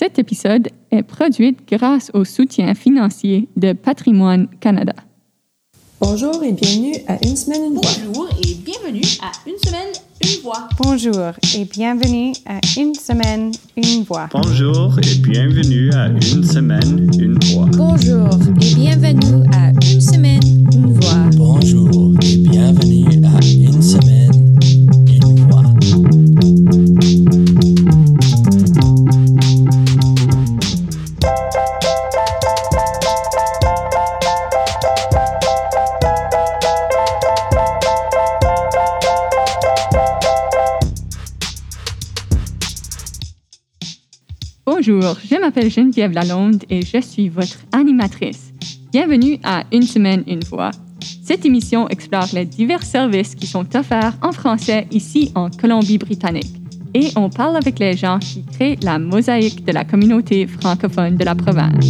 [0.00, 4.94] Cet épisode est produit grâce au soutien financier de Patrimoine Canada.
[6.00, 7.82] Bonjour et bienvenue à Une semaine, une voix.
[8.06, 9.92] Bonjour et bienvenue à Une semaine,
[10.24, 10.68] une voix.
[10.78, 14.30] Bonjour et bienvenue à Une semaine, une voix.
[14.32, 17.66] Bonjour et bienvenue à Une semaine, une voix.
[17.76, 20.49] Bonjour et bienvenue à Une semaine,
[44.90, 48.52] Bonjour, je m'appelle Geneviève Lalonde et je suis votre animatrice.
[48.90, 50.72] Bienvenue à Une semaine, une voix.
[51.22, 56.56] Cette émission explore les divers services qui sont offerts en français ici en Colombie-Britannique.
[56.92, 61.24] Et on parle avec les gens qui créent la mosaïque de la communauté francophone de
[61.24, 61.86] la province.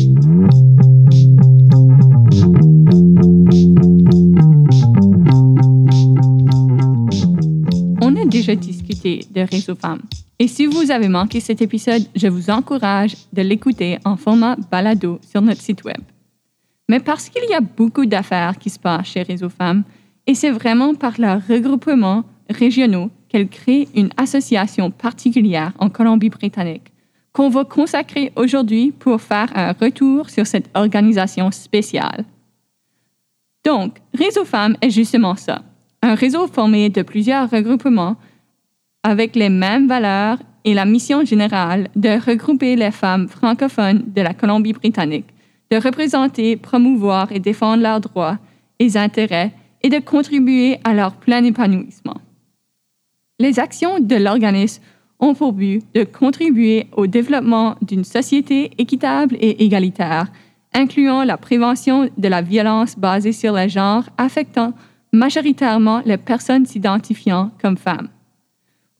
[8.02, 10.02] On a déjà discuté de Réseau Femmes.
[10.42, 15.20] Et si vous avez manqué cet épisode, je vous encourage de l'écouter en format balado
[15.30, 16.00] sur notre site web.
[16.88, 19.84] Mais parce qu'il y a beaucoup d'affaires qui se passent chez Réseau Femmes,
[20.26, 26.90] et c'est vraiment par leurs regroupements régionaux qu'elles créent une association particulière en Colombie-Britannique,
[27.34, 32.24] qu'on va consacrer aujourd'hui pour faire un retour sur cette organisation spéciale.
[33.66, 35.60] Donc, Réseau Femmes est justement ça,
[36.00, 38.16] un réseau formé de plusieurs regroupements
[39.02, 44.34] avec les mêmes valeurs et la mission générale de regrouper les femmes francophones de la
[44.34, 45.26] Colombie-Britannique,
[45.70, 48.38] de représenter, promouvoir et défendre leurs droits
[48.78, 52.16] et intérêts et de contribuer à leur plein épanouissement.
[53.38, 54.82] Les actions de l'organisme
[55.18, 60.26] ont pour but de contribuer au développement d'une société équitable et égalitaire,
[60.74, 64.72] incluant la prévention de la violence basée sur le genre affectant
[65.12, 68.08] majoritairement les personnes s'identifiant comme femmes.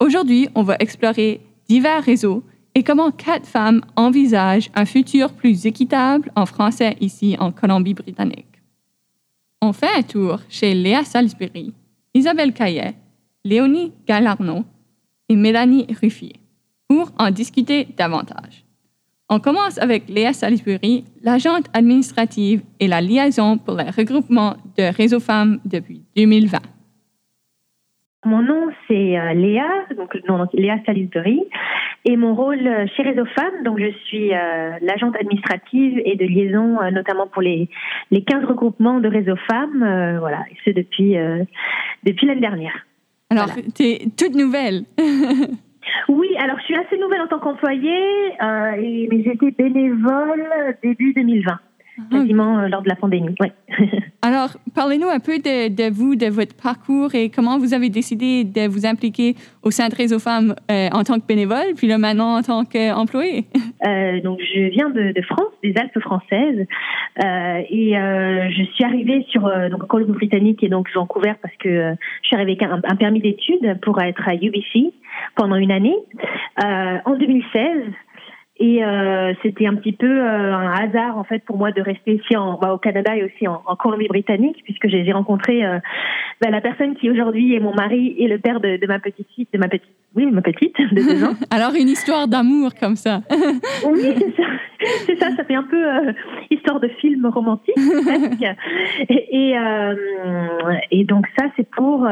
[0.01, 2.43] Aujourd'hui, on va explorer divers réseaux
[2.75, 8.47] et comment quatre femmes envisagent un futur plus équitable en français ici en Colombie-Britannique.
[9.61, 11.75] On fait un tour chez Léa Salisbury,
[12.15, 12.95] Isabelle Caillet,
[13.45, 14.65] Léonie Gallarno
[15.29, 16.37] et Mélanie Ruffier
[16.89, 18.65] pour en discuter davantage.
[19.29, 25.21] On commence avec Léa Salisbury, l'agente administrative et la liaison pour le regroupement de Réseau
[25.21, 26.59] Femmes depuis 2020.
[28.27, 29.67] Mon nom, c'est euh, Léa,
[29.97, 31.41] donc le nom, Léa Salisbury,
[32.05, 36.27] et mon rôle euh, chez Réseau Femmes, donc je suis euh, l'agente administrative et de
[36.27, 37.71] liaison, euh, notamment pour les,
[38.11, 41.45] les 15 regroupements de Réseau Femmes, euh, voilà, et ce depuis, euh,
[42.05, 42.85] depuis l'année dernière.
[43.31, 43.63] Alors, Voilà.
[43.75, 44.83] tu es toute nouvelle.
[46.09, 51.15] Oui, alors je suis assez nouvelle en tant qu'employée, euh, et- mais j'étais bénévole début
[51.15, 51.59] 2020,
[52.11, 53.35] quasiment euh, lors de la pandémie.
[53.41, 53.53] Ouais.
[54.23, 58.45] Alors, parlez-nous un peu de, de vous, de votre parcours et comment vous avez décidé
[58.45, 61.99] de vous impliquer au sein de Réseau Femmes euh, en tant que bénévole, puis là
[61.99, 63.45] maintenant en tant qu'employé.
[63.87, 66.67] Euh, donc je viens de, de France, des Alpes françaises,
[67.25, 71.55] euh, et euh, je suis arrivée sur euh, donc en Colombie-Britannique et donc Vancouver parce
[71.57, 74.93] que euh, je suis arrivée avec un, un permis d'études pour être à UBC
[75.35, 75.97] pendant une année
[76.63, 77.85] euh, en 2016.
[78.63, 82.17] Et euh, c'était un petit peu euh, un hasard en fait pour moi de rester
[82.17, 85.79] ici en, bah, au Canada et aussi en, en Colombie-Britannique puisque j'ai rencontré euh,
[86.43, 89.27] bah, la personne qui aujourd'hui est mon mari et le père de, de ma petite
[89.35, 91.33] fille, de ma petite, oui ma petite de deux ans.
[91.51, 93.23] Alors, une histoire d'amour comme ça.
[93.87, 94.49] Oui, c'est ça.
[95.07, 96.13] C'est ça, ça fait un peu euh,
[96.51, 97.75] histoire de film romantique.
[97.75, 98.43] presque.
[99.09, 99.95] et, et, euh,
[100.91, 102.07] et donc ça, c'est pour...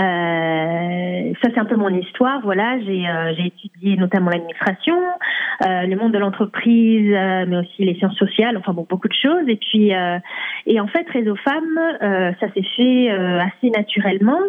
[0.00, 2.40] euh, ça, c'est un peu mon histoire.
[2.42, 4.96] Voilà, j'ai euh, étudié notamment l'administration,
[5.62, 8.56] euh, le monde de l'entreprise, euh, mais aussi les sciences sociales.
[8.56, 9.48] Enfin bon, beaucoup de choses.
[9.48, 10.18] Et puis, euh,
[10.66, 14.40] et en fait, Réseau Femmes, ça s'est fait assez naturellement.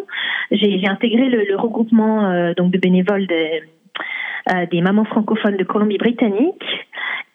[0.50, 6.62] J'ai intégré le, le regroupement donc de bénévoles de, des mamans francophones de Colombie-Britannique.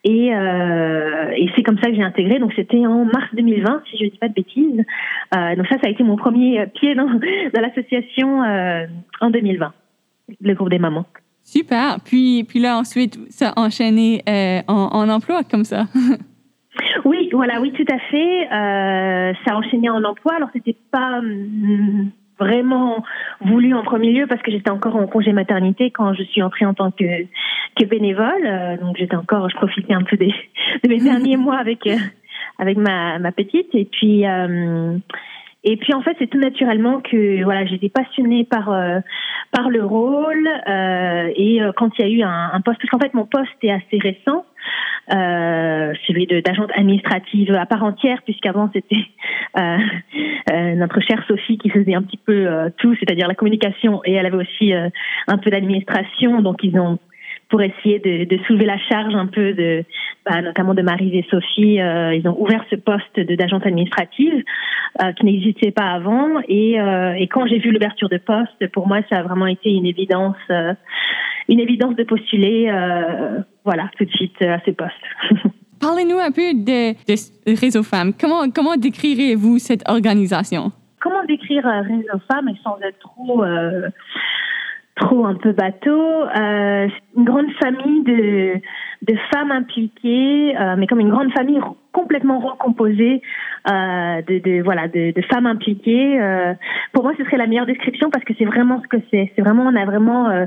[0.03, 2.39] Et, euh, et c'est comme ça que j'ai intégré.
[2.39, 4.83] Donc c'était en mars 2020, si je ne dis pas de bêtises.
[5.35, 7.05] Euh, donc ça, ça a été mon premier pied dans,
[7.53, 8.85] dans l'association euh,
[9.19, 9.73] en 2020,
[10.41, 11.05] le groupe des mamans.
[11.43, 11.97] Super.
[12.03, 15.85] Puis, puis là, ensuite, ça a enchaîné euh, en, en emploi comme ça.
[17.03, 18.43] Oui, voilà, oui, tout à fait.
[18.45, 20.35] Euh, ça a enchaîné en emploi.
[20.35, 22.11] Alors c'était pas hum,
[22.41, 23.03] vraiment
[23.41, 26.65] voulu en premier lieu parce que j'étais encore en congé maternité quand je suis entrée
[26.65, 27.23] en tant que,
[27.79, 28.45] que bénévole.
[28.45, 30.33] Euh, donc j'étais encore, je profitais un peu des,
[30.83, 31.97] de mes derniers mois avec euh,
[32.57, 33.69] avec ma, ma petite.
[33.73, 34.97] Et puis euh,
[35.63, 38.99] Et puis en fait, c'est tout naturellement que voilà, j'étais passionnée par euh,
[39.51, 42.89] par le rôle euh, et euh, quand il y a eu un, un poste, parce
[42.89, 44.45] qu'en fait mon poste est assez récent,
[45.13, 49.05] euh, celui d'agente administrative à part entière, puisqu'avant c'était
[49.59, 49.77] euh,
[50.51, 52.47] euh, notre chère Sophie qui faisait un petit peu
[52.77, 56.97] tout, c'est-à-dire la communication, et elle avait aussi un peu d'administration, donc ils ont
[57.51, 59.83] pour essayer de, de soulever la charge un peu de,
[60.25, 64.43] bah, notamment de Marie et Sophie, euh, ils ont ouvert ce poste de d'agente administrative
[65.03, 66.39] euh, qui n'existait pas avant.
[66.47, 69.69] Et, euh, et quand j'ai vu l'ouverture de poste, pour moi, ça a vraiment été
[69.69, 70.37] une évidence,
[71.49, 72.71] une évidence de postuler,
[73.65, 74.91] voilà, tout de suite à ce poste.
[75.81, 78.13] Parlez-nous un peu de, de Réseau Femmes.
[78.19, 80.71] Comment, comment décrirez-vous cette organisation?
[81.01, 83.43] Comment décrire Réseau Femmes sans être trop
[85.01, 86.01] trop un peu bateau.
[86.01, 86.87] Euh,
[87.17, 88.61] une grande famille de
[89.01, 91.59] de femmes impliquées, euh, mais comme une grande famille
[91.91, 93.21] complètement recomposée
[93.69, 96.19] euh, de, voilà de, femmes impliquées.
[96.19, 96.53] Euh,
[96.93, 99.31] pour moi, ce serait la meilleure description parce que c'est vraiment ce que c'est.
[99.35, 100.45] C'est vraiment on a vraiment euh,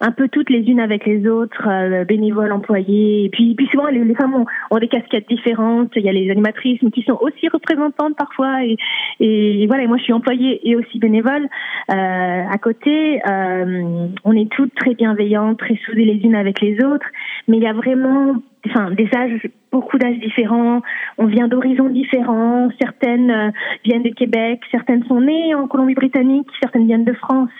[0.00, 3.24] un peu toutes les unes avec les autres, bénévoles, employés.
[3.24, 5.92] Et puis, souvent, les, femmes ont, des casquettes différentes.
[5.96, 8.58] Il y a les animatrices qui sont aussi représentantes parfois.
[8.64, 11.48] Et, voilà, et moi, je suis employée et aussi bénévole.
[11.88, 17.06] À côté, on est toutes très bienveillantes, très soudées les unes avec les autres.
[17.48, 18.34] Mais il y a vraiment
[18.66, 20.82] enfin, des âges, beaucoup d'âges différents.
[21.18, 22.68] On vient d'horizons différents.
[22.80, 23.50] Certaines euh,
[23.84, 27.50] viennent de Québec, certaines sont nées en Colombie-Britannique, certaines viennent de France,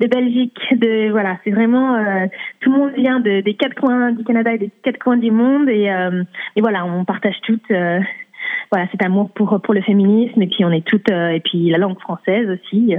[0.00, 0.58] de Belgique.
[1.10, 2.26] Voilà, c'est vraiment euh,
[2.60, 5.30] tout le monde vient de, des quatre coins du Canada et des quatre coins du
[5.30, 5.68] monde.
[5.68, 6.22] Et, euh,
[6.58, 7.70] voilà, on partage toutes.
[8.70, 11.78] voilà, cet amour pour pour le féminisme et puis on est toutes et puis la
[11.78, 12.94] langue française aussi,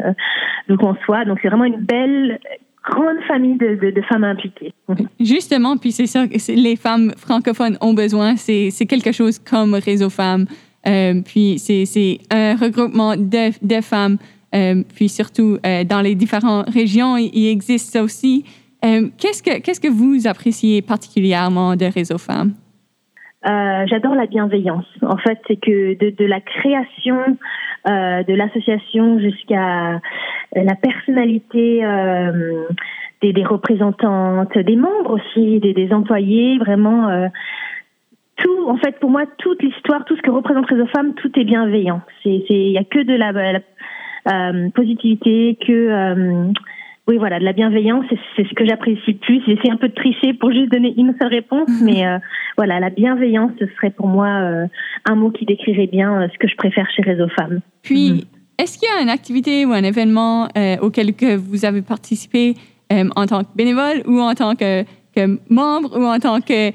[0.68, 1.26] d'où qu'on soit.
[1.26, 2.40] Donc c'est vraiment une belle
[2.84, 4.74] grande famille de, femmes impliquées.
[5.20, 10.10] Justement, puis c'est ça que les femmes francophones ont besoin, c'est quelque chose comme Réseau
[10.10, 10.46] Femmes.
[10.88, 14.18] Euh, puis c'est un regroupement de, femmes,
[14.56, 18.46] euh, puis surtout euh, dans les différentes régions, il, existe ça aussi.
[18.82, 22.54] Qu'est-ce que qu'est-ce que vous appréciez particulièrement de Réseau Femmes?
[23.48, 24.86] Euh, J'adore la bienveillance.
[25.02, 27.38] En fait, c'est que de, de la création
[27.88, 30.00] euh, de l'association jusqu'à
[30.56, 32.68] la personnalité euh,
[33.22, 37.28] des, des représentantes, des membres aussi, des, des employés, vraiment euh,
[38.36, 38.70] tout.
[38.70, 42.02] En fait, pour moi, toute l'histoire, tout ce que représente Réseau Femmes, tout est bienveillant.
[42.22, 43.60] C'est, il y a que de la, la
[44.28, 46.52] euh, positivité, que
[47.08, 49.42] oui, voilà, de la bienveillance, c'est, ce que j'apprécie le plus.
[49.48, 52.20] J'essaie un peu de tricher pour juste donner une seule réponse, mais euh,
[52.58, 54.68] voilà, la bienveillance, ce serait pour moi euh,
[55.06, 57.60] un mot qui décrirait bien euh, ce que je préfère chez Réseau Femmes.
[57.82, 58.28] Puis,
[58.60, 60.48] est-ce qu'il y a une activité ou un événement
[60.82, 62.54] auquel que vous avez participé
[62.92, 64.84] en tant que bénévole ou en tant que,
[65.16, 66.72] que membre ou en tant que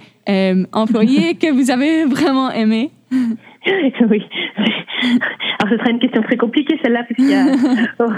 [0.73, 2.91] employé que vous avez vraiment aimé?
[4.11, 4.23] oui.
[4.59, 7.47] Alors, ce serait une question très compliquée, celle-là, parce qu'il y a...
[8.01, 8.13] oh,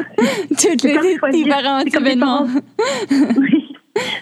[0.50, 0.98] Toutes les
[1.32, 2.46] différents événements.
[2.46, 2.60] parents.
[3.38, 3.64] oui.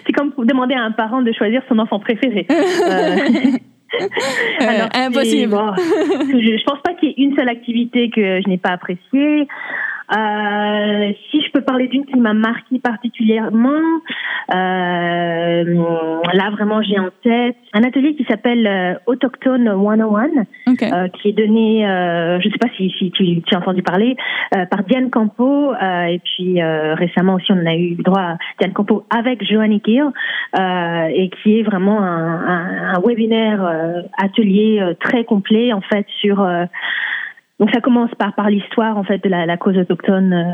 [0.05, 2.47] C'est comme demander à un parent de choisir son enfant préféré.
[2.49, 3.57] Euh,
[4.01, 4.07] Euh,
[4.67, 5.49] Alors, impossible.
[5.51, 8.71] bon, je, je pense pas qu'il y ait une seule activité que je n'ai pas
[8.71, 9.47] appréciée.
[10.09, 13.81] Euh, si je peux parler d'une qui m'a marqué particulièrement,
[14.53, 15.63] euh,
[16.33, 20.83] là vraiment j'ai en tête un atelier qui s'appelle euh, Autochtone 101, OK.
[20.83, 23.83] euh, qui est donné, euh, je ne sais pas si, si tu, tu as entendu
[23.83, 24.15] parler,
[24.55, 28.37] euh, par Diane Campo, euh, et puis euh, récemment aussi on a eu droit à
[28.59, 30.05] Diane Campo avec Joanny Gill,
[30.57, 35.81] euh, et qui est vraiment un, un, un webinaire euh, atelier euh, très complet en
[35.81, 36.63] fait sur euh,
[37.59, 40.51] donc ça commence par par l'histoire en fait de la, la cause autochtone euh,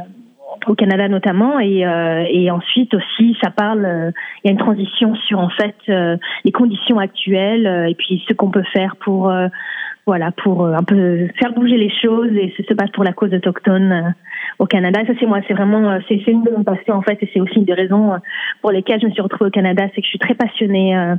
[0.68, 1.60] au Canada notamment.
[1.60, 4.12] Et euh, et ensuite aussi ça parle euh,
[4.44, 8.24] il y a une transition sur en fait euh, les conditions actuelles euh, et puis
[8.28, 9.48] ce qu'on peut faire pour euh,
[10.06, 12.32] voilà pour un peu faire bouger les choses.
[12.32, 14.14] Et ce se passe pour la cause autochtone
[14.60, 15.02] au Canada.
[15.06, 17.42] Ça c'est moi c'est vraiment c'est c'est une de mes passions en fait et c'est
[17.42, 18.14] aussi une des raisons
[18.62, 21.16] pour lesquelles je me suis retrouvée au Canada c'est que je suis très passionnée euh,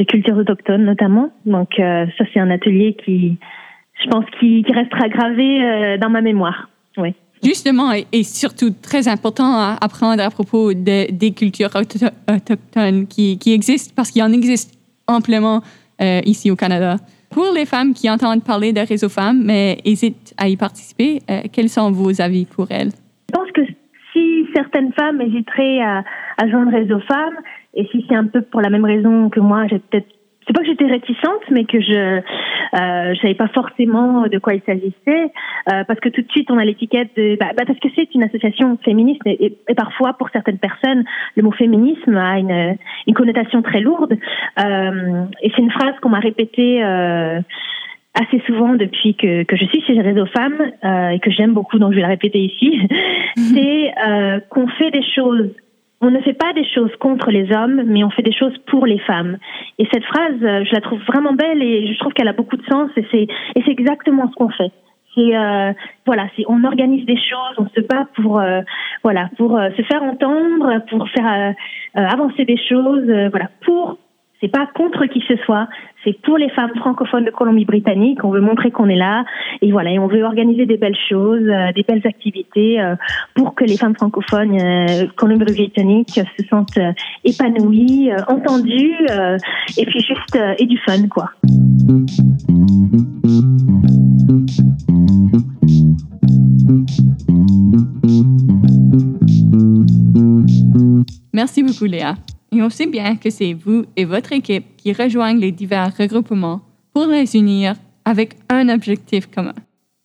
[0.00, 1.30] de cultures autochtones notamment.
[1.46, 3.38] Donc ça c'est un atelier qui
[4.02, 8.70] je pense qui, qui restera gravé euh, dans ma mémoire oui Justement, et, et surtout
[8.82, 14.10] très important à apprendre à propos de, des cultures auto- autochtones qui, qui existent, parce
[14.10, 14.76] qu'il en existe
[15.06, 15.62] amplement
[16.00, 16.96] euh, ici au Canada.
[17.30, 21.42] Pour les femmes qui entendent parler de Réseau Femmes, mais hésitent à y participer, euh,
[21.52, 22.90] quels sont vos avis pour elles?
[23.30, 23.60] Je pense que
[24.12, 26.02] si certaines femmes hésiteraient à,
[26.38, 27.38] à joindre Réseau Femmes,
[27.74, 30.08] et si c'est un peu pour la même raison que moi, j'ai peut-être
[30.48, 34.54] c'est pas que j'étais réticente, mais que je euh, je savais pas forcément de quoi
[34.54, 35.30] il s'agissait,
[35.70, 38.14] euh, parce que tout de suite on a l'étiquette de bah, bah, parce que c'est
[38.14, 41.04] une association féministe et, et, et parfois pour certaines personnes
[41.36, 42.76] le mot féminisme a une,
[43.06, 44.16] une connotation très lourde
[44.58, 47.40] euh, et c'est une phrase qu'on m'a répétée euh,
[48.14, 50.72] assez souvent depuis que, que je suis chez Réseau Femmes
[51.12, 52.80] et que j'aime beaucoup, donc je vais la répéter ici,
[53.36, 55.50] c'est euh, qu'on fait des choses.
[56.00, 58.86] On ne fait pas des choses contre les hommes, mais on fait des choses pour
[58.86, 59.36] les femmes.
[59.78, 62.56] Et cette phrase, euh, je la trouve vraiment belle et je trouve qu'elle a beaucoup
[62.56, 64.70] de sens et c'est et c'est exactement ce qu'on fait.
[65.14, 65.72] C'est euh,
[66.06, 68.60] voilà, c'est on organise des choses, on se bat pour euh,
[69.02, 71.54] voilà pour euh, se faire entendre, pour faire
[71.96, 73.98] euh, avancer des choses, voilà pour
[74.40, 75.68] c'est pas contre qui que ce soit,
[76.04, 78.22] c'est pour les femmes francophones de Colombie-Britannique.
[78.22, 79.24] On veut montrer qu'on est là
[79.62, 82.94] et voilà, et on veut organiser des belles choses, euh, des belles activités euh,
[83.34, 86.92] pour que les femmes francophones euh, Colombie-Britannique se sentent euh,
[87.24, 88.94] épanouies, entendues
[89.76, 91.30] et puis juste et du fun quoi.
[101.32, 102.14] Merci beaucoup, Léa.
[102.52, 106.60] Et on sait bien que c'est vous et votre équipe qui rejoignent les divers regroupements
[106.94, 107.74] pour les unir
[108.04, 109.54] avec un objectif commun.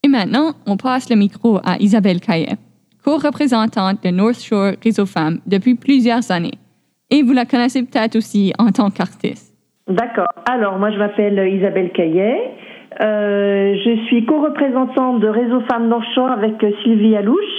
[0.03, 2.57] Et maintenant, on passe le micro à Isabelle Caillet,
[3.03, 6.59] co-représentante de North Shore Réseau Femmes depuis plusieurs années.
[7.09, 9.53] Et vous la connaissez peut-être aussi en tant qu'artiste.
[9.88, 10.27] D'accord.
[10.50, 12.35] Alors, moi, je m'appelle Isabelle Caillet.
[13.01, 17.52] Euh, je suis co-représentante de Réseau Femmes North Shore avec Sylvie Alouche.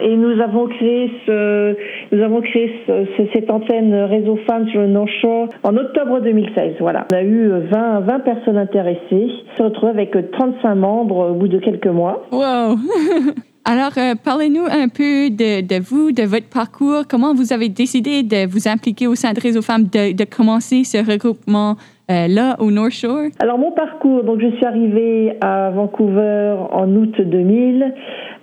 [0.00, 1.76] Et nous avons créé ce,
[2.14, 6.20] nous avons créé ce- ce- cette antenne Réseau Femmes sur le North Shore en octobre
[6.20, 6.74] 2016.
[6.80, 7.06] Voilà.
[7.12, 9.00] On a eu 20, 20 personnes intéressées.
[9.12, 12.26] On s'est retrouvé avec 35 membres au bout de quelques mois.
[12.32, 12.76] Wow!
[13.64, 17.02] Alors, euh, parlez-nous un peu de, vous, de votre parcours.
[17.08, 20.98] Comment vous avez décidé de vous impliquer au sein de Réseau Femmes, de commencer ce
[20.98, 21.76] regroupement
[22.12, 23.28] euh, là au North Shore?
[23.40, 27.94] Alors mon parcours, donc je suis arrivée à Vancouver en août 2000.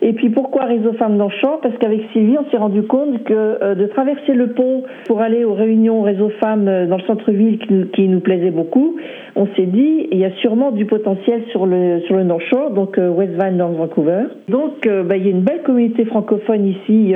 [0.02, 1.60] Et puis pourquoi Réseau Femmes dans Champ?
[1.62, 5.44] Parce qu'avec Sylvie, on s'est rendu compte que euh, de traverser le pont pour aller
[5.44, 7.60] aux réunions Réseau Femmes euh, dans le centre-ville
[7.94, 8.96] qui, nous- plaisait beaucoup,
[9.36, 12.72] on s'est dit il y a sûrement du potentiel sur le sur le North Shore,
[12.72, 14.24] donc West Van North Vancouver.
[14.50, 17.14] Donc bah, il y a une belle communauté francophone ici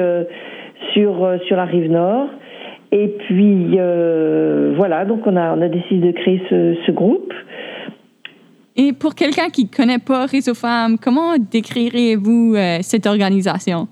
[0.93, 2.27] sur sur la rive nord.
[2.95, 7.33] Et puis euh, voilà, donc on a on a décidé de créer ce, ce groupe.
[8.75, 13.87] Et pour quelqu'un qui ne connaît pas Réseau Femmes, comment décrirez-vous euh, cette organisation?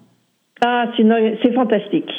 [0.63, 2.11] Ah, c'est fantastique.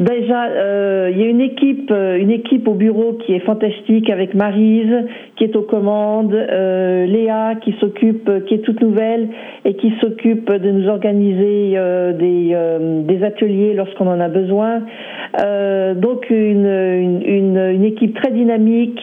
[0.00, 4.08] Déjà, euh, il y a une équipe, euh, une équipe au bureau qui est fantastique
[4.08, 5.04] avec Marise
[5.36, 9.28] qui est aux commandes, euh, Léa qui s'occupe, euh, qui est toute nouvelle
[9.66, 14.80] et qui s'occupe de nous organiser euh, des, euh, des ateliers lorsqu'on en a besoin.
[15.96, 19.00] Donc une, une, une, une équipe très dynamique,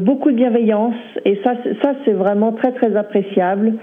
[0.00, 3.74] beaucoup de bienveillance et ça, ça c'est vraiment très très appréciable.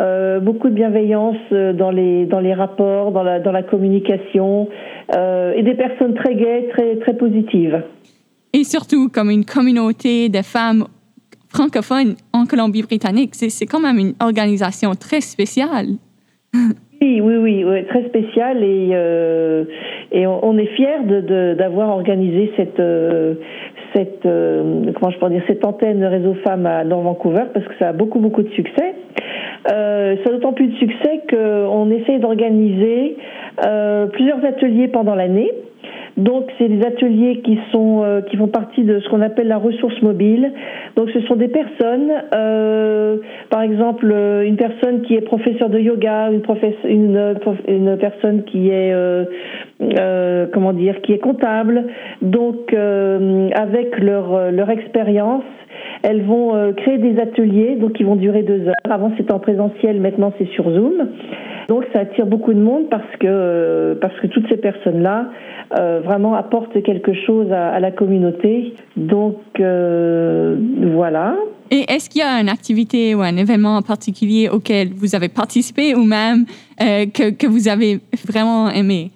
[0.00, 4.68] Euh, beaucoup de bienveillance euh, dans les dans les rapports, dans la dans la communication
[5.14, 7.82] euh, et des personnes très gaies, très très positives.
[8.54, 10.84] Et surtout, comme une communauté de femmes
[11.50, 15.86] francophones en Colombie-Britannique, c'est c'est quand même une organisation très spéciale.
[17.04, 19.64] Oui, oui, oui, oui, très spécial et euh,
[20.12, 23.34] et on, on est fiers de de- d'avoir organisé cette euh,
[23.94, 27.74] cette euh, comment je peux dire cette antenne réseau femmes à Nord Vancouver parce que
[27.78, 28.94] ça a beaucoup beaucoup de succès.
[29.70, 33.16] Euh, ça a d'autant plus de succès qu'on essaye d'organiser
[33.64, 35.52] euh, plusieurs ateliers pendant l'année.
[36.16, 39.56] Donc, c'est des ateliers qui sont euh, qui font partie de ce qu'on appelle la
[39.58, 40.52] ressource mobile.
[40.96, 43.16] Donc, ce sont des personnes, euh,
[43.50, 46.42] par exemple, euh, une personne qui est professeur de yoga, une,
[46.84, 47.34] une, euh,
[47.66, 49.24] une personne qui est euh,
[49.98, 51.84] euh, comment dire, qui est comptable.
[52.20, 55.44] Donc, avec leur leur expérience,
[56.02, 58.74] elles vont euh, créer des ateliers, donc qui vont durer deux heures.
[58.90, 61.08] Avant, c'était en présentiel, maintenant, c'est sur Zoom.
[61.68, 65.28] Donc, ça attire beaucoup de monde parce que euh, parce que toutes ces personnes-là
[65.78, 68.74] euh, vraiment apportent quelque chose à, à la communauté.
[68.96, 71.36] Donc, voilà.
[71.70, 75.28] Et est-ce qu'il y a une activité ou un événement en particulier auquel vous avez
[75.28, 76.44] participé ou même
[76.78, 79.10] que, que vous avez vraiment aimé?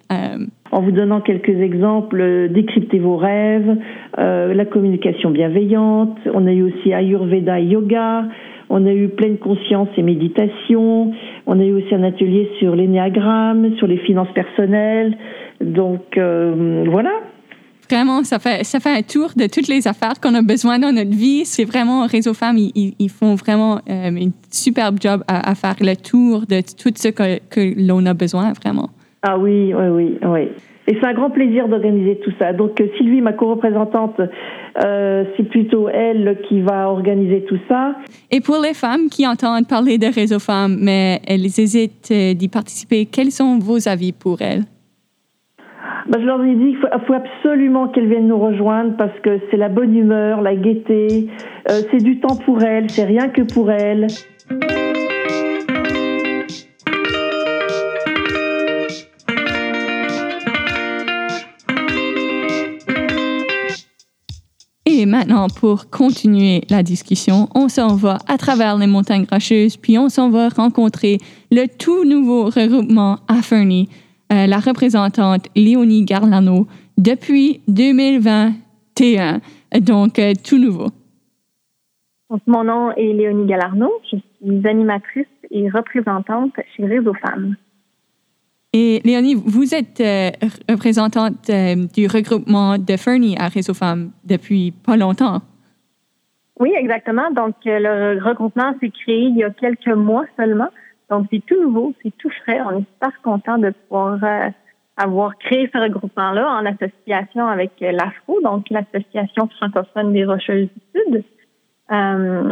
[0.73, 3.77] En vous donnant quelques exemples, euh, décrypter vos rêves,
[4.19, 6.19] euh, la communication bienveillante.
[6.35, 8.25] On a eu aussi Ayurveda et Yoga.
[8.69, 11.13] On a eu pleine conscience et méditation.
[11.47, 15.17] On a eu aussi un atelier sur l'énéagramme, sur les finances personnelles.
[15.61, 17.11] Donc euh, voilà.
[17.89, 20.91] Vraiment, ça fait, ça fait un tour de toutes les affaires qu'on a besoin dans
[20.91, 21.45] notre vie.
[21.45, 25.55] C'est vraiment, Réseau Femmes, ils, ils- ils font vraiment euh, une superbe job à, à
[25.55, 28.89] faire le tour de tout ce que, que l'on a besoin, vraiment.
[29.29, 30.49] Ah oui, oui, oui, oui.
[30.89, 32.53] Et c'est un grand plaisir d'organiser tout ça.
[32.53, 34.21] Donc euh, Sylvie, ma co-représentante,
[34.85, 37.97] euh, c'est plutôt elle qui va organiser tout ça.
[38.31, 42.47] Et pour les femmes qui entendent parler de Réseau Femmes, mais elles hésitent euh, d'y
[42.47, 44.63] participer, quels sont vos avis pour elles?
[46.09, 49.41] Ben, je leur ai dit qu'il faut, faut absolument qu'elles viennent nous rejoindre parce que
[49.51, 51.27] c'est la bonne humeur, la gaieté,
[51.69, 54.07] euh, c'est du temps pour elle, c'est rien que pour elle.
[65.17, 70.11] Maintenant, pour continuer la discussion, on s'en va à travers les montagnes rocheuses, puis on
[70.11, 71.17] s'en va rencontrer
[71.51, 73.89] le tout nouveau regroupement à Fernie,
[74.31, 76.67] euh, la représentante Léonie Garlano,
[76.99, 79.41] depuis 2021,
[79.81, 80.89] donc euh, tout nouveau.
[82.47, 83.91] Mon nom est Léonie Galarno.
[84.13, 87.57] Je suis animatrice et représentante chez Réseau Femmes.
[88.79, 90.29] Et Léonie, vous êtes euh,
[90.69, 95.41] représentante euh, du regroupement de Fernie à Réseau Femmes depuis pas longtemps.
[96.61, 97.31] Oui, exactement.
[97.31, 100.69] Donc, euh, le regroupement s'est créé il y a quelques mois seulement.
[101.09, 102.61] Donc, c'est tout nouveau, c'est tout frais.
[102.61, 104.19] On est super content de pouvoir
[104.99, 111.25] avoir créé ce regroupement-là en association avec l'AFRO, donc l'Association francophone des Rocheuses du Sud.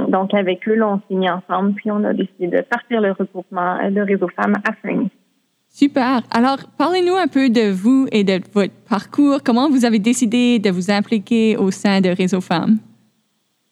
[0.08, 3.12] Donc, avec eux, là, on s'est mis ensemble, puis on a décidé de partir le
[3.12, 5.10] regroupement de Réseau Femmes à Fernie.
[5.74, 6.22] Super.
[6.30, 9.38] Alors, parlez-nous un peu de vous et de votre parcours.
[9.44, 12.78] Comment vous avez décidé de vous impliquer au sein de Réseau Femmes?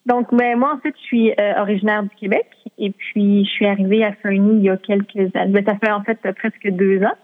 [0.04, 3.66] Donc, ben, moi, en fait, je suis euh, originaire du Québec et puis je suis
[3.66, 5.52] arrivée à Fernie il y a quelques années.
[5.52, 7.14] Ben, ça fait en fait presque deux ans.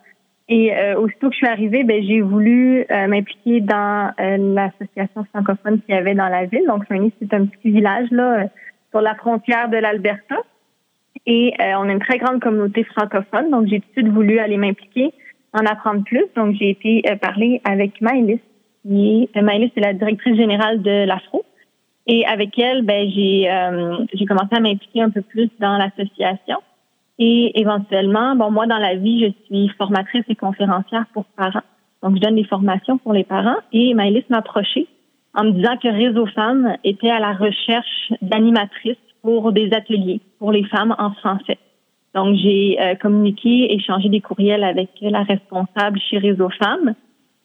[0.48, 5.24] Et euh, aussitôt que je suis arrivée, ben, j'ai voulu euh, m'impliquer dans euh, l'association
[5.34, 6.66] francophone qu'il y avait dans la ville.
[6.68, 8.44] Donc, Fernie, c'est un petit village là
[8.92, 10.36] sur la frontière de l'Alberta.
[11.30, 13.50] Et euh, on a une très grande communauté francophone.
[13.50, 15.12] Donc, j'ai tout de suite voulu aller m'impliquer,
[15.52, 16.24] en apprendre plus.
[16.34, 18.40] Donc, j'ai été euh, parler avec Maëlys.
[18.82, 21.44] Qui est, euh, Maëlys, c'est la directrice générale de l'Afro.
[22.06, 26.56] Et avec elle, ben, j'ai euh, j'ai commencé à m'impliquer un peu plus dans l'association.
[27.18, 31.66] Et éventuellement, bon, moi, dans la vie, je suis formatrice et conférencière pour parents.
[32.02, 33.58] Donc, je donne des formations pour les parents.
[33.74, 34.86] Et Maëlys m'a approchée
[35.34, 40.52] en me disant que Réseau Femmes était à la recherche d'animatrices pour des ateliers pour
[40.52, 41.58] les femmes en français.
[42.14, 46.94] Donc, j'ai euh, communiqué, échangé des courriels avec la responsable chez Réseau Femmes.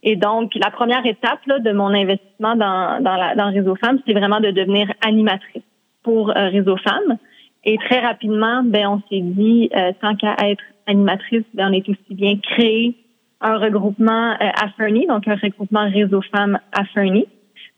[0.04, 4.00] Et donc, la première étape là, de mon investissement dans, dans, la, dans Réseau Femmes,
[4.06, 5.64] c'est vraiment de devenir animatrice
[6.04, 7.18] pour euh, Réseau Femmes.
[7.66, 11.88] Et très rapidement, ben, on s'est dit, euh, tant qu'à être animatrice, ben, on est
[11.88, 12.96] aussi bien créer
[13.40, 17.28] un regroupement euh, à Fernie, donc un regroupement Réseau Femmes à Fernie.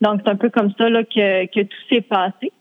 [0.01, 2.51] Donc, c'est un peu comme ça là, que, que tout s'est passé.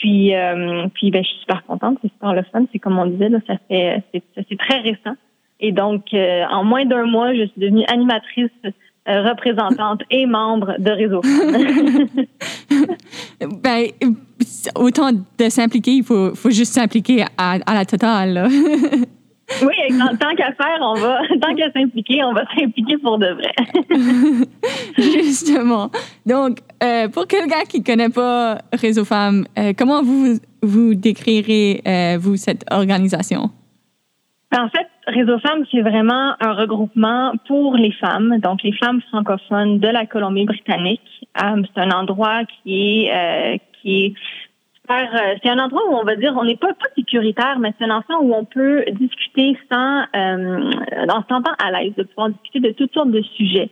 [0.00, 2.64] Puis, euh, puis ben, je suis super contente, c'est super le fun.
[2.72, 3.30] C'est comme on disait,
[3.70, 5.16] c'est, très récent.
[5.60, 10.76] Et donc, euh, en moins d'un mois, je suis devenue animatrice, euh, représentante et membre
[10.78, 11.20] de Réseau.
[13.62, 13.88] Ben,
[14.74, 18.48] autant de s'impliquer, il faut, faut juste s'impliquer à la totale.
[19.62, 23.54] oui, tant, qu'à faire, on va, tant qu'à s'impliquer, on va s'impliquer pour de vrai.
[24.98, 25.90] Justement.
[26.24, 31.80] Donc, euh, pour quelqu'un qui ne connaît pas Réseau Femmes, euh, comment vous vous décrirez,
[31.86, 33.50] euh, vous, cette organisation?
[34.52, 39.78] En fait, Réseau Femmes, c'est vraiment un regroupement pour les femmes, donc les femmes francophones
[39.78, 41.00] de la Colombie-Britannique.
[41.36, 44.14] C'est un endroit qui est qui est
[44.94, 47.84] euh, c'est un endroit où on va dire on n'est pas pas sécuritaire, mais c'est
[47.84, 50.70] un endroit où on peut discuter sans euh,
[51.08, 53.70] en se sentant à l'aise, de pouvoir discuter de toutes sortes de sujets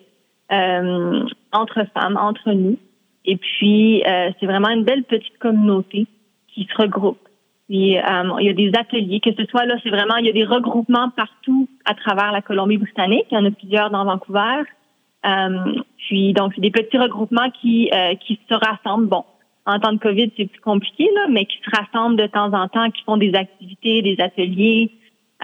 [0.53, 2.79] euh, entre femmes, entre nous.
[3.25, 6.07] Et puis euh, c'est vraiment une belle petite communauté
[6.49, 7.19] qui se regroupe.
[7.69, 8.03] Puis, euh,
[8.41, 10.45] il y a des ateliers, que ce soit là, c'est vraiment, il y a des
[10.45, 13.27] regroupements partout à travers la Colombie-Britannique.
[13.31, 14.65] Il y en a plusieurs dans Vancouver.
[15.25, 19.09] Euh, puis, donc, c'est des petits regroupements qui, euh, qui se rassemblent.
[19.09, 19.25] Bon,
[19.67, 22.69] en temps de COVID, c'est plus compliqué, là, mais qui se rassemblent de temps en
[22.69, 24.91] temps, qui font des activités, des ateliers.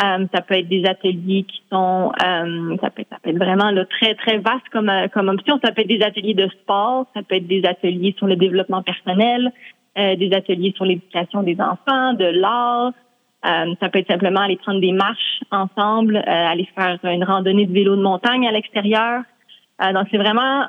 [0.02, 3.38] Euh, ça peut être des ateliers qui sont, euh, ça, peut être, ça peut être
[3.38, 5.58] vraiment là, très, très vaste comme, euh, comme option.
[5.62, 8.82] Ça peut être des ateliers de sport, ça peut être des ateliers sur le développement
[8.82, 9.52] personnel,
[9.98, 12.92] euh, des ateliers sur l'éducation des enfants, de l'art.
[13.46, 17.66] Euh, ça peut être simplement aller prendre des marches ensemble, euh, aller faire une randonnée
[17.66, 19.22] de vélo de montagne à l'extérieur.
[19.94, 20.66] Donc, c'est vraiment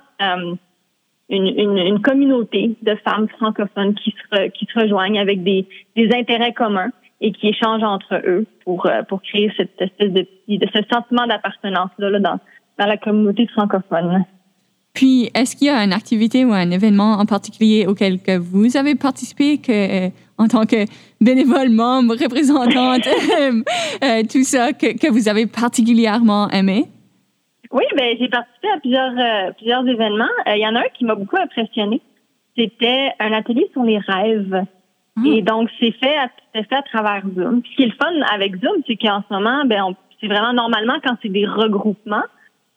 [1.32, 5.66] une, communauté de femmes francophones qui se, qui se rejoignent avec des,
[5.96, 6.92] des intérêts communs
[7.22, 12.10] et qui échangent entre eux pour, euh, pour créer cette espèce de, ce sentiment d'appartenance-là
[12.10, 12.40] là, dans,
[12.80, 14.26] dans la communauté francophone.
[14.94, 18.76] Puis, est-ce qu'il y a une activité ou un événement en particulier auquel que vous
[18.76, 19.72] avez participé que,
[20.08, 20.86] euh, en tant que
[21.22, 23.08] bénévole, membre, représentante,
[24.04, 26.88] euh, tout ça, que, vous avez particulièrement aimé?
[27.72, 30.26] Oui, ben j'ai participé à plusieurs, euh, plusieurs événements.
[30.48, 32.02] Il y en a un qui m'a beaucoup impressionné.
[32.58, 34.66] C'était un atelier sur les rêves.
[35.18, 35.22] Ah.
[35.26, 37.62] Et donc, c'est fait, à, c'est fait à travers Zoom.
[37.62, 40.54] Puis, ce qui est le fun avec Zoom, c'est qu'en ce moment, ben, c'est vraiment
[40.54, 42.26] normalement quand c'est des regroupements.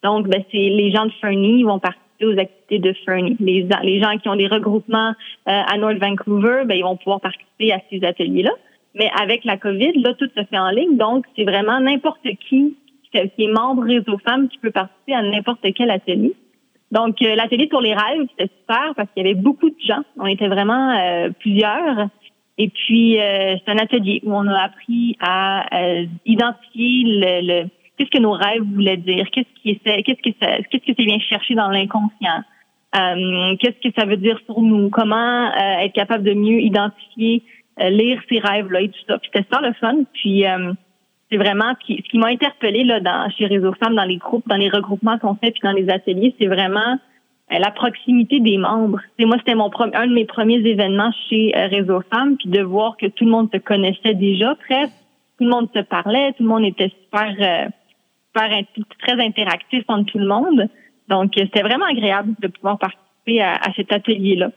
[0.02, 3.37] Donc, ben, c'est les gens de Fernie vont participer aux activités de Fernie.
[3.40, 7.20] Les, les gens qui ont des regroupements euh, à North Vancouver, ben, ils vont pouvoir
[7.20, 8.52] participer à ces ateliers-là.
[8.94, 10.96] Mais avec la COVID, là, tout se fait en ligne.
[10.96, 12.76] Donc, c'est vraiment n'importe qui
[13.37, 16.35] qui est membre Réseau Femmes qui peut participer à n'importe quel atelier.
[16.94, 20.03] Donc, euh, l'atelier pour les rêves, c'était super parce qu'il y avait beaucoup de gens.
[20.16, 22.09] On était vraiment euh, plusieurs.
[22.57, 25.66] Et puis, euh, c'est un atelier où on a appris à
[26.24, 30.59] identifier le, le qu'est-ce que nos rêves voulaient dire, qu'est-ce qui est, qu'est-ce que ça,
[30.70, 32.42] qu'est-ce que ça vient chercher dans l'inconscient,
[32.92, 37.42] qu'est-ce que ça veut dire pour nous, comment être capable de mieux identifier,
[37.79, 39.18] lire ces rêves-là et tout ça?
[39.18, 39.94] Puis c'était ça le fun.
[40.12, 40.44] Puis
[41.35, 44.57] c'est vraiment ce qui, m'a interpellée là dans chez Réseau Femmes, dans les groupes, dans
[44.57, 46.99] les regroupements qu'on fait, puis dans les ateliers, c'est vraiment
[47.53, 49.01] euh, la proximité des membres.
[49.18, 52.62] C'est moi, c'était mon un de mes premiers événements chez euh, Réseau Femmes, puis de
[52.62, 54.94] voir que tout le monde se connaissait déjà presque,
[55.38, 57.68] tout le monde se parlait, tout le monde était super, euh,
[59.01, 60.68] très interactif entre tout le monde.
[61.09, 64.51] Donc, c'était vraiment agréable de pouvoir participer à, cet atelier-là,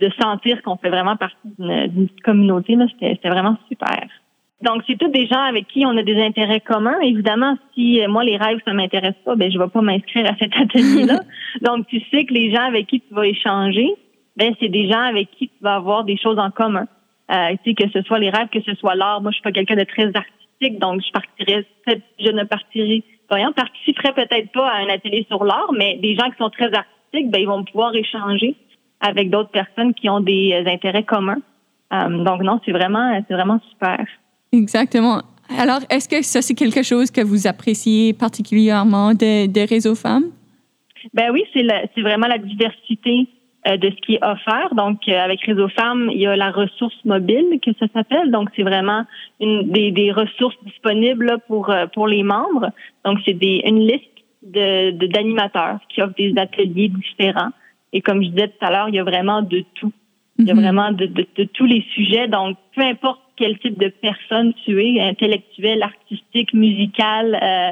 [0.00, 2.76] de sentir qu'on fait vraiment partie d'une communauté.
[2.98, 4.08] C'était vraiment super.
[4.62, 6.98] Donc, c'est tous des gens avec qui on a des intérêts communs.
[7.00, 10.36] Évidemment, si euh, moi, les rêves, ça m'intéresse pas, ben, je vais pas m'inscrire à
[10.36, 11.20] cet atelier-là.
[11.62, 13.88] Donc, tu sais que les gens avec qui tu vas échanger,
[14.36, 16.86] ben, c'est des gens avec qui tu vas avoir des choses en commun.
[17.30, 19.22] Euh, tu sais, que ce soit les rêves, que ce soit l'art.
[19.22, 21.64] Moi, je suis pas quelqu'un de très artistique, donc je partirais,
[22.18, 26.28] je ne partirais, voyons, participerais peut-être pas à un atelier sur l'art, mais des gens
[26.30, 28.56] qui sont très artistiques, ben, ils vont pouvoir échanger
[29.00, 31.40] avec d'autres personnes qui ont des euh, intérêts communs.
[31.94, 34.04] Euh, donc, non, c'est vraiment, c'est vraiment super.
[34.52, 35.22] Exactement.
[35.58, 40.30] Alors, est-ce que ça, c'est quelque chose que vous appréciez particulièrement des, des réseaux femmes?
[41.14, 43.26] Ben oui, c'est vraiment la diversité
[43.66, 44.74] euh, de ce qui est offert.
[44.74, 48.30] Donc, euh, avec Réseau Femmes, il y a la ressource mobile que ça s'appelle.
[48.30, 49.04] Donc, c'est vraiment
[49.40, 52.70] une des, des ressources disponibles pour euh, pour les membres.
[53.04, 54.04] Donc, c'est des une liste
[54.42, 57.50] de d'animateurs qui offrent des ateliers différents.
[57.92, 59.92] Et comme je disais tout à l'heure, il y a vraiment de tout.
[60.38, 60.60] Il y a mm-hmm.
[60.60, 62.28] vraiment de, de, de tous les sujets.
[62.28, 67.70] Donc, peu importe quel type de personne tu es, intellectuelle, artistique, musicale, euh,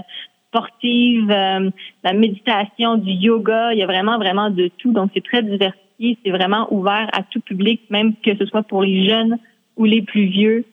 [0.49, 1.71] sportive, euh,
[2.03, 4.93] la méditation, du yoga, il y a vraiment, vraiment de tout.
[4.93, 8.83] Donc, c'est très diversifié, c'est vraiment ouvert à tout public, même que ce soit pour
[8.83, 9.37] les jeunes
[9.77, 10.65] ou les plus vieux.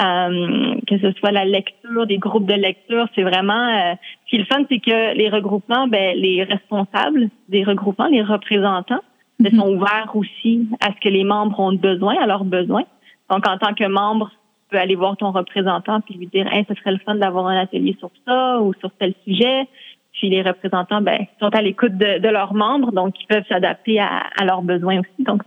[0.00, 4.38] Euh, que ce soit la lecture, des groupes de lecture, c'est vraiment ce qui est
[4.40, 9.04] le fun, c'est que les regroupements, ben, les responsables des regroupements, les représentants,
[9.38, 9.56] ben, mm-hmm.
[9.56, 12.82] sont ouverts aussi à ce que les membres ont besoin, à leurs besoins.
[13.30, 14.30] Donc, en tant que membre,
[14.74, 17.56] peux aller voir ton représentant puis lui dire, hey, ce serait le fun d'avoir un
[17.56, 19.68] atelier sur ça ou sur tel sujet.
[20.12, 24.44] Puis les représentants, ben, sont à l'écoute de, leurs membres, donc ils peuvent s'adapter à,
[24.44, 25.24] leurs besoins aussi.
[25.24, 25.42] Donc,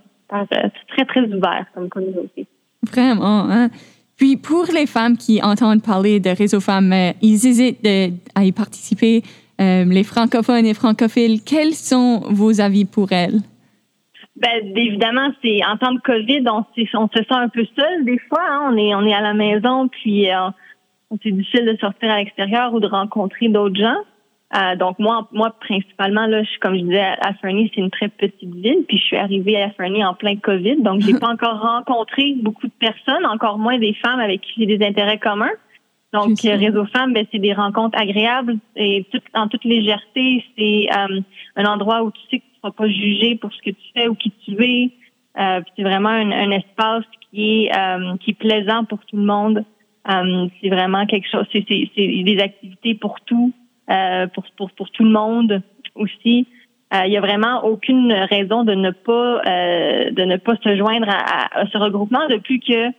[0.52, 2.48] c'est très, très ouvert comme communauté.
[2.84, 3.70] Vraiment, hein?
[4.18, 7.88] Puis pour les femmes qui entendent parler de Réseau Femmes, euh, ils hésitent
[8.36, 9.22] à y participer,
[9.62, 13.42] euh, les francophones et francophiles, quels sont vos avis pour elles?
[14.38, 18.20] Ben, évidemment, c'est en temps de COVID, on, on se sent un peu seul des
[18.30, 18.44] fois.
[18.48, 18.70] Hein.
[18.72, 20.50] On est on est à la maison, puis euh,
[21.24, 23.98] c'est difficile de sortir à l'extérieur ou de rencontrer d'autres gens.
[24.56, 28.08] Euh, donc moi, moi principalement là, je, comme je disais, à Fernie, c'est une très
[28.10, 31.60] petite ville, puis je suis arrivée à Fernie en plein Covid, donc j'ai pas encore
[31.60, 35.52] rencontré beaucoup de personnes, encore moins des femmes avec qui j'ai des intérêts communs.
[36.14, 41.20] Donc Réseau Femmes, ben, c'est des rencontres agréables et tout, en toute légèreté, c'est euh,
[41.58, 44.32] un endroit où tu sais que pas jugé pour ce que tu fais ou qui
[44.46, 44.92] tu es.
[45.40, 49.64] Euh, c'est vraiment un, espace qui est euh, qui est plaisant pour tout le monde.
[50.10, 51.46] Euh, c'est vraiment quelque chose.
[51.52, 53.54] C'est, des activités pour tout,
[54.34, 55.62] pour, pour pour tout le monde
[55.96, 56.48] aussi.
[56.94, 61.66] Il y a vraiment aucune raison de ne pas de ne pas se joindre à,
[61.72, 62.90] ce regroupement depuis que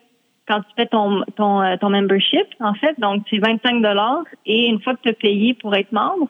[0.46, 4.80] quand tu fais ton ton ton membership en fait donc c'est 25 dollars et une
[4.82, 6.28] fois que tu as payé pour être membre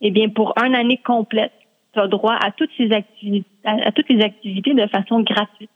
[0.00, 1.52] eh bien pour une année complète
[2.00, 5.70] tu as droit à toutes ces activités, à, toutes les activités de façon gratuite.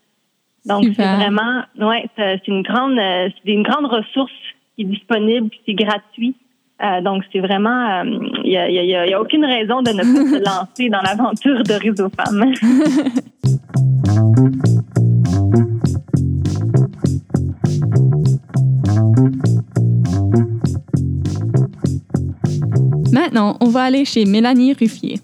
[0.65, 4.31] Donc c'est vraiment, ouais, c'est une grande, euh, c'est une grande ressource
[4.75, 6.35] qui est disponible, c'est gratuit.
[6.83, 9.99] Euh, donc c'est vraiment, il n'y a, y a, y a, aucune raison de ne
[9.99, 12.51] pas se lancer dans l'aventure de Réseau Femmes.
[23.13, 25.19] Maintenant, on va aller chez Mélanie Ruffier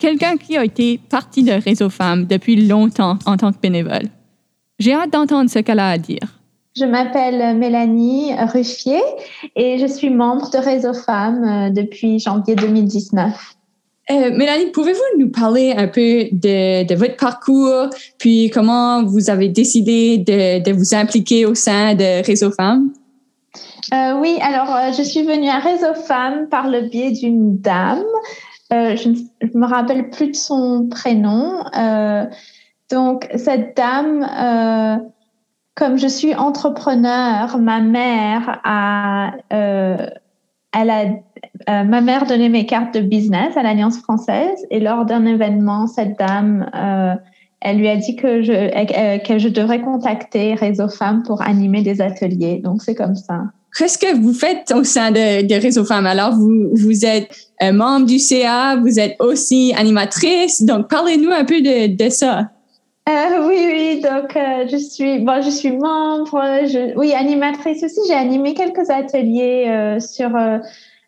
[0.00, 4.08] quelqu'un qui a été partie de Réseau Femmes depuis longtemps en tant que bénévole.
[4.80, 6.40] J'ai hâte d'entendre ce qu'elle a à dire.
[6.76, 9.02] Je m'appelle Mélanie Ruffier
[9.54, 13.54] et je suis membre de Réseau Femmes euh, depuis janvier 2019.
[14.10, 20.18] Euh, Mélanie, pouvez-vous nous parler un peu de, votre parcours, puis comment vous avez décidé
[20.18, 22.90] de, vous impliquer au sein de Réseau Femmes?
[23.92, 28.02] Euh, oui, alors je suis venue à Réseau Femmes par le biais d'une dame
[28.72, 31.64] euh, je ne me rappelle plus de son prénom.
[31.76, 32.26] Euh,
[32.90, 34.96] donc, cette dame, euh,
[35.74, 43.00] comme je suis entrepreneur, ma mère a, elle a, ma mère donnait mes cartes de
[43.00, 46.70] business à l'Alliance française et lors d'un événement, cette dame,
[47.60, 52.00] elle lui a dit que je, que je devrais contacter Réseau Femmes pour animer des
[52.00, 52.60] ateliers.
[52.62, 53.44] Donc, c'est comme ça.
[53.76, 56.06] Qu'est-ce que vous faites au sein de, de Réseau Femmes?
[56.06, 57.30] Alors, vous, êtes
[57.62, 60.62] euh, membre du CA, vous êtes aussi animatrice.
[60.62, 62.50] Donc, parlez-nous un peu de, ça.
[63.08, 68.00] Euh, oui, oui, donc euh, je suis bon, je suis membre, je, oui, animatrice aussi.
[68.06, 70.30] J'ai animé quelques ateliers sur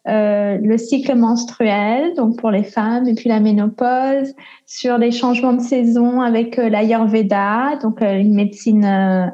[0.06, 4.34] le cycle menstruel, donc pour les femmes, et puis la ménopause,
[4.66, 8.84] sur les changements de saison avec l'Ayurveda, donc une médecine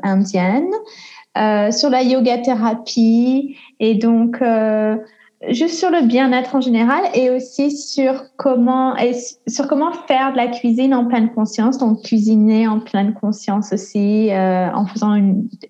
[0.03, 0.69] indienne,
[1.39, 4.97] euh, sur la yoga thérapie, et donc euh,
[5.51, 8.95] juste sur le bien-être en général et aussi sur comment
[9.47, 14.31] sur comment faire de la cuisine en pleine conscience donc cuisiner en pleine conscience aussi
[14.31, 15.17] euh, en faisant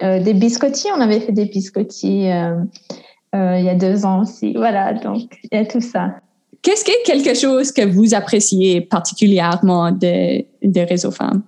[0.00, 0.88] des biscottis.
[0.96, 4.54] On avait fait des biscottis il y a deux ans aussi.
[4.54, 6.14] Voilà donc il y a tout ça.
[6.62, 11.42] Qu'est-ce qui est quelque chose que vous appréciez particulièrement de, de Réseau Femmes?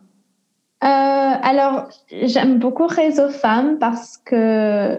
[0.83, 4.99] Euh, alors j'aime beaucoup Réseau Femmes parce que euh,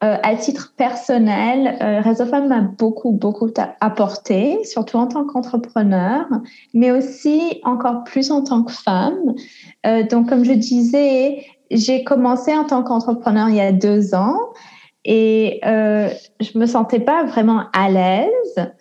[0.00, 6.26] à titre personnel, euh, Réseau Femmes m'a beaucoup, beaucoup apporté, surtout en tant qu'entrepreneur,
[6.74, 9.34] mais aussi encore plus en tant que femme.
[10.10, 14.38] Donc, comme je disais, j'ai commencé en tant qu'entrepreneur il y a deux ans
[15.04, 18.72] et je me sentais pas vraiment à l'aise.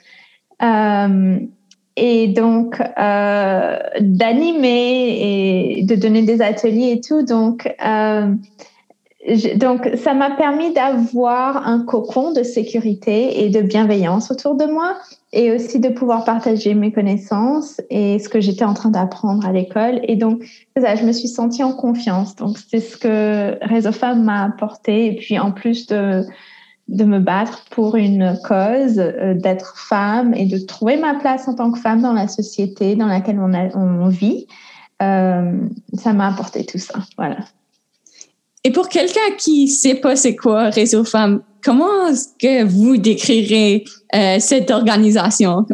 [1.99, 7.23] Et donc, euh, d'animer et de donner des ateliers et tout.
[7.23, 8.31] Donc, euh,
[9.55, 14.95] donc, ça m'a permis d'avoir un cocon de sécurité et de bienveillance autour de moi
[15.33, 19.51] et aussi de pouvoir partager mes connaissances et ce que j'étais en train d'apprendre à
[19.51, 19.99] l'école.
[20.03, 20.43] Et donc,
[20.75, 22.36] je me suis sentie en confiance.
[22.36, 25.07] Donc, c'est ce que Réseau Femmes m'a apporté.
[25.07, 26.23] Et puis, en plus de,
[26.88, 31.54] de me battre pour une cause, euh, d'être femme et de trouver ma place en
[31.54, 34.47] tant que femme dans la société dans laquelle on, a, on vit,
[35.02, 35.52] euh,
[35.93, 37.00] ça m'a apporté tout ça.
[37.17, 37.38] Voilà.
[38.63, 42.97] Et pour quelqu'un qui ne sait pas c'est quoi Réseau Femmes, comment est-ce que vous
[42.97, 43.84] décrirez
[44.15, 45.65] euh, cette organisation?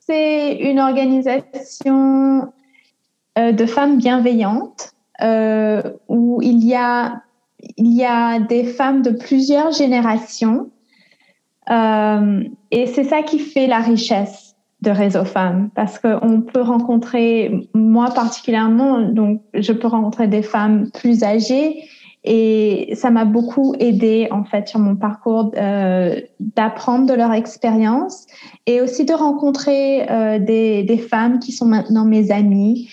[0.00, 2.52] C'est une organisation
[3.36, 4.92] de femmes bienveillantes
[6.08, 7.22] où il y, a,
[7.76, 10.70] il y a des femmes de plusieurs générations.
[11.70, 17.68] Euh, et c'est ça qui fait la richesse de Réseau Femmes parce qu'on peut rencontrer,
[17.72, 21.84] moi particulièrement, donc je peux rencontrer des femmes plus âgées
[22.24, 28.26] et ça m'a beaucoup aidé en fait sur mon parcours euh, d'apprendre de leur expérience
[28.66, 32.88] et aussi de rencontrer euh, des, femmes qui sont maintenant mes amies.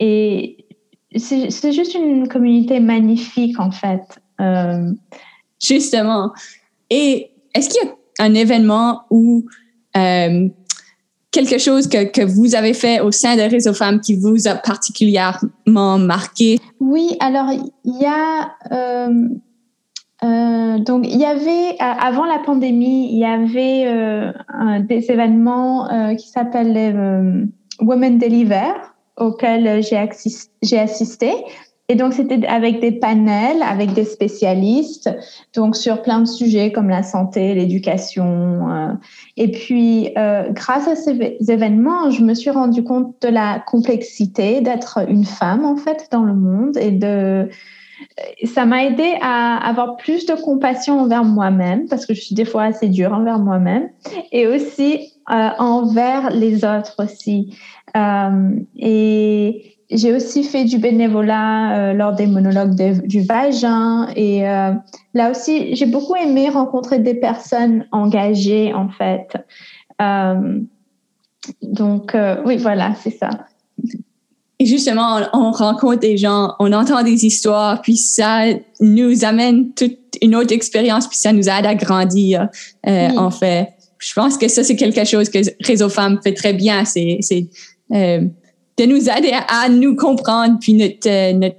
[0.00, 0.63] Et
[1.16, 4.02] c'est juste une communauté magnifique en fait.
[4.40, 4.92] Euh.
[5.62, 6.32] Justement.
[6.90, 9.44] Et est-ce qu'il y a un événement où
[9.96, 10.48] euh,
[11.30, 14.54] quelque chose que, que, vous avez fait au sein de Réseau Femmes qui vous a
[14.54, 16.58] particulièrement marqué?
[16.80, 17.50] Oui, alors
[17.84, 19.28] il y a euh,
[20.78, 23.84] donc il y avait avant la pandémie, il y avait
[24.48, 27.48] un, des événements qui s'appellent
[27.80, 28.72] Women Deliver
[29.16, 31.32] auxquels j'ai assisté, assisté.
[31.90, 35.10] Et donc, c'était avec des panels, avec des spécialistes,
[35.54, 38.70] donc sur plein de sujets comme la santé, l'éducation.
[38.70, 38.92] Euh,
[39.36, 44.62] et puis, euh, grâce à ces événements, je me suis rendu compte de la complexité
[44.62, 46.78] d'être une femme, en fait, dans le monde.
[46.78, 47.50] Et de,
[48.44, 52.46] ça m'a aidé à avoir plus de compassion envers moi-même, parce que je suis des
[52.46, 53.90] fois assez dure envers moi-même,
[54.32, 57.56] et aussi euh, envers les autres aussi.
[57.96, 64.48] Euh, et j'ai aussi fait du bénévolat euh, lors des monologues de, du vagin et
[64.48, 64.72] euh,
[65.12, 69.28] là aussi j'ai beaucoup aimé rencontrer des personnes engagées en fait.
[70.02, 70.58] Euh,
[71.62, 73.30] donc oui voilà c'est ça.
[74.60, 78.44] Et justement, on, on, rencontre des gens, on entend des histoires, puis ça
[78.80, 82.48] nous amène toute une autre expérience, puis ça nous aide à grandir,
[82.86, 83.18] oui.
[83.18, 83.74] en fait.
[83.98, 86.84] Je pense que ça, c'est quelque chose que Réseau Femmes fait très bien.
[86.84, 87.18] C'est,
[87.90, 91.56] de nous aider à, nous comprendre puis notre, euh, notre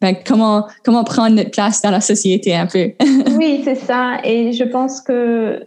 [0.00, 2.92] ben, comment comment prendre notre place dans la société un peu.
[3.38, 4.18] oui, c'est ça.
[4.24, 5.66] Et je pense que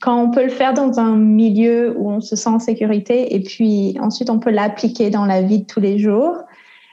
[0.00, 3.40] quand on peut le faire dans un milieu où on se sent en sécurité et
[3.40, 6.38] puis ensuite on peut l'appliquer dans la vie de tous les jours,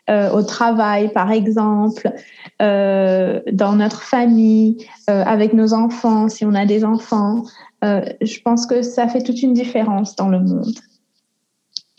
[0.09, 2.11] euh, au travail par exemple,
[2.61, 7.43] euh, dans notre famille, euh, avec nos enfants si on a des enfants,
[7.83, 10.75] euh, je pense que ça fait toute une différence dans le monde.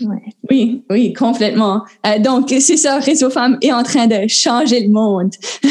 [0.05, 0.33] Ouais.
[0.51, 1.83] Oui, oui, complètement.
[2.07, 5.33] Euh, donc, c'est ça, Réseau Femmes est en train de changer le monde.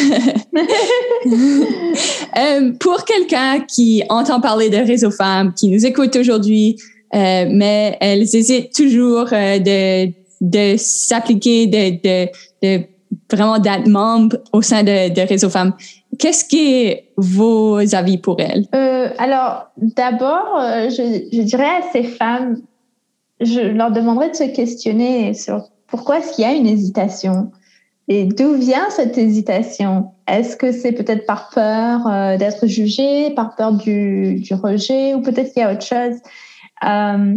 [2.38, 6.78] Euh, pour quelqu'un qui entend parler de Réseau Femmes, qui nous écoute aujourd'hui,
[7.14, 10.08] euh, mais elles hésitent toujours de,
[10.42, 12.30] de s'appliquer, de, de,
[12.64, 12.84] de
[13.30, 15.74] vraiment d'être membre au sein de, de Réseau Femmes.
[16.18, 18.66] Qu'est-ce qui est vos avis pour elles?
[18.74, 20.58] Euh, alors, d'abord,
[20.90, 22.62] je, je dirais à ces femmes,
[23.42, 27.52] je leur demanderais de se questionner sur pourquoi est-ce qu'il y a une hésitation
[28.08, 33.56] et d'où vient cette hésitation Est-ce que c'est peut-être par peur euh, d'être jugé, par
[33.56, 36.20] peur du, rejet ou peut-être qu'il y a autre chose?
[36.84, 37.36] Euh,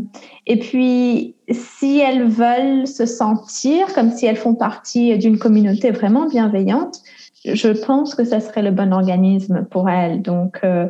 [0.49, 6.27] et puis, si elles veulent se sentir comme si elles font partie d'une communauté vraiment
[6.27, 6.97] bienveillante,
[7.45, 10.23] je pense que ça serait le bon organisme pour elles.
[10.23, 10.89] Donc, euh,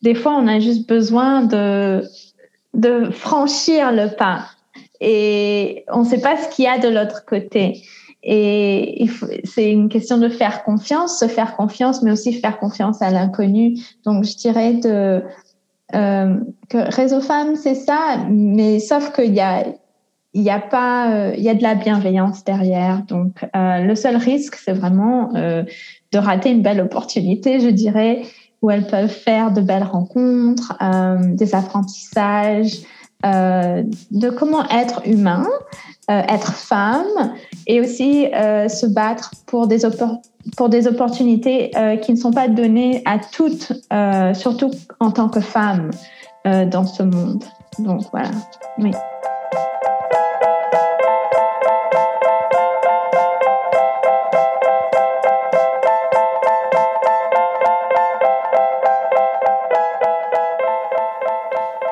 [0.00, 2.02] des fois, on a juste besoin de,
[2.74, 4.46] de franchir le pas
[5.00, 7.82] et on ne sait pas ce qu'il y a de l'autre côté.
[8.22, 9.06] Et
[9.44, 13.78] c'est une question de faire confiance, se faire confiance, mais aussi faire confiance à l'inconnu.
[14.04, 16.34] Donc, je dirais euh,
[16.68, 19.64] que Réseau Femmes, c'est ça, mais sauf qu'il y a,
[20.34, 23.04] y a pas, euh, il y a de la bienveillance derrière.
[23.06, 28.22] Donc, euh, le seul risque, c'est vraiment de rater une belle opportunité, je dirais,
[28.62, 32.78] où elles peuvent faire de belles rencontres, euh, des apprentissages,
[33.24, 35.46] euh, de comment être humain,
[36.08, 37.34] être femme,
[37.66, 39.84] et aussi se battre pour des
[40.86, 45.90] opportunités euh, qui ne sont pas données à toutes, euh, surtout en tant que femme
[46.46, 47.44] euh, dans ce monde.
[47.78, 48.30] Donc voilà,
[48.78, 48.92] oui.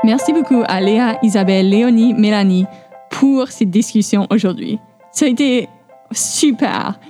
[0.06, 2.64] Merci beaucoup à Léa, Isabelle, Léonie, Mélanie
[3.10, 4.78] pour cette discussion aujourd'hui.
[5.10, 5.68] Ça a été
[6.12, 7.00] super.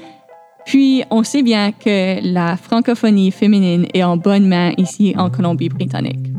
[0.64, 6.32] Puis, on sait bien que la francophonie féminine est en bonne main ici en Colombie-Britannique.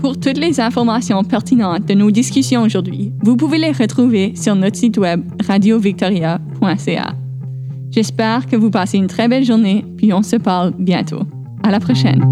[0.00, 4.76] Pour toutes les informations pertinentes de nos discussions aujourd'hui, vous pouvez les retrouver sur notre
[4.76, 7.14] site web radiovictoria.ca.
[7.90, 11.22] J'espère que vous passez une très belle journée, puis on se parle bientôt.
[11.62, 12.22] À la prochaine.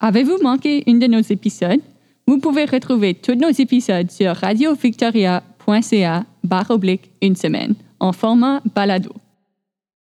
[0.00, 1.80] Avez-vous manqué une de nos épisodes?
[2.26, 9.10] Vous pouvez retrouver tous nos épisodes sur radiovictoria.ca barre oblique une semaine en format balado.